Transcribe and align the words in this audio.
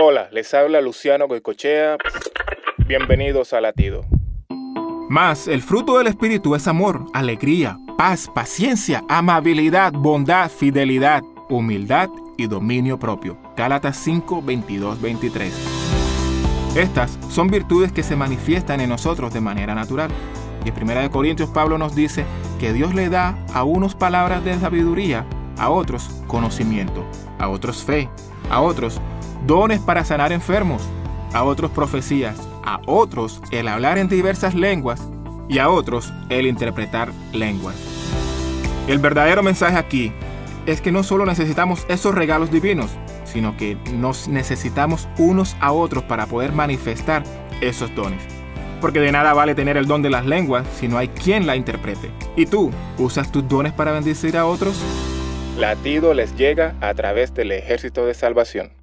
Hola, 0.00 0.28
les 0.30 0.54
habla 0.54 0.80
Luciano 0.80 1.26
Goicochea. 1.26 1.96
Bienvenidos 2.86 3.52
a 3.52 3.60
Latido. 3.60 4.04
Más, 5.08 5.48
el 5.48 5.60
fruto 5.60 5.98
del 5.98 6.06
Espíritu 6.06 6.54
es 6.54 6.68
amor, 6.68 7.06
alegría, 7.14 7.76
paz, 7.96 8.30
paciencia, 8.32 9.02
amabilidad, 9.08 9.92
bondad, 9.92 10.52
fidelidad, 10.52 11.24
humildad 11.48 12.10
y 12.36 12.46
dominio 12.46 13.00
propio. 13.00 13.38
Gálatas 13.56 13.96
5, 13.96 14.40
22, 14.40 15.02
23. 15.02 15.52
Estas 16.76 17.18
son 17.28 17.48
virtudes 17.48 17.90
que 17.90 18.04
se 18.04 18.14
manifiestan 18.14 18.80
en 18.80 18.90
nosotros 18.90 19.34
de 19.34 19.40
manera 19.40 19.74
natural. 19.74 20.12
Y 20.64 20.68
en 20.68 20.80
1 20.80 21.10
Corintios 21.10 21.50
Pablo 21.50 21.76
nos 21.76 21.96
dice 21.96 22.24
que 22.60 22.72
Dios 22.72 22.94
le 22.94 23.08
da 23.08 23.36
a 23.52 23.64
unos 23.64 23.96
palabras 23.96 24.44
de 24.44 24.56
sabiduría, 24.60 25.26
a 25.58 25.70
otros 25.70 26.08
conocimiento, 26.26 27.04
a 27.38 27.48
otros 27.48 27.82
fe, 27.84 28.08
a 28.50 28.60
otros 28.60 29.00
dones 29.46 29.80
para 29.80 30.04
sanar 30.04 30.32
enfermos, 30.32 30.82
a 31.32 31.42
otros 31.42 31.70
profecías, 31.70 32.36
a 32.64 32.80
otros 32.86 33.40
el 33.50 33.68
hablar 33.68 33.98
en 33.98 34.08
diversas 34.08 34.54
lenguas 34.54 35.00
y 35.48 35.58
a 35.58 35.68
otros 35.68 36.12
el 36.28 36.46
interpretar 36.46 37.12
lenguas. 37.32 37.76
El 38.86 38.98
verdadero 38.98 39.42
mensaje 39.42 39.76
aquí 39.76 40.12
es 40.66 40.80
que 40.80 40.92
no 40.92 41.02
solo 41.02 41.26
necesitamos 41.26 41.84
esos 41.88 42.14
regalos 42.14 42.50
divinos, 42.50 42.90
sino 43.24 43.56
que 43.56 43.76
nos 43.94 44.28
necesitamos 44.28 45.08
unos 45.18 45.56
a 45.60 45.72
otros 45.72 46.04
para 46.04 46.26
poder 46.26 46.52
manifestar 46.52 47.22
esos 47.60 47.94
dones. 47.94 48.22
Porque 48.80 49.00
de 49.00 49.12
nada 49.12 49.34
vale 49.34 49.54
tener 49.54 49.76
el 49.76 49.86
don 49.86 50.02
de 50.02 50.10
las 50.10 50.24
lenguas 50.24 50.66
si 50.78 50.88
no 50.88 50.98
hay 50.98 51.08
quien 51.08 51.46
la 51.46 51.56
interprete. 51.56 52.10
¿Y 52.36 52.46
tú 52.46 52.70
usas 52.98 53.32
tus 53.32 53.46
dones 53.48 53.72
para 53.72 53.92
bendecir 53.92 54.36
a 54.36 54.46
otros? 54.46 54.78
Latido 55.58 56.14
les 56.14 56.36
llega 56.36 56.76
a 56.80 56.94
través 56.94 57.34
del 57.34 57.50
ejército 57.50 58.06
de 58.06 58.14
salvación. 58.14 58.77